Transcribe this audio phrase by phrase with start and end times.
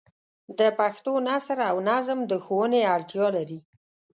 [0.59, 3.59] د پښتو نثر او نظم د ښوونې اړتیا لري.